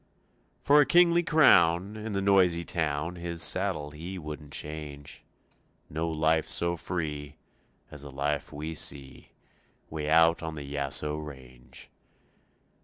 For 0.63 0.81
a 0.81 0.85
kingly 0.87 1.21
crown 1.21 1.95
In 1.95 2.13
the 2.13 2.23
noisy 2.23 2.63
town 2.63 3.17
His 3.17 3.43
saddle 3.43 3.91
he 3.91 4.17
wouldn't 4.17 4.51
change; 4.51 5.23
No 5.91 6.09
life 6.09 6.47
so 6.47 6.75
free 6.75 7.35
As 7.91 8.01
the 8.01 8.11
life 8.11 8.51
we 8.51 8.73
see 8.73 9.33
Way 9.91 10.09
out 10.09 10.41
on 10.41 10.55
the 10.55 10.63
Yaso 10.63 11.17
range. 11.23 11.91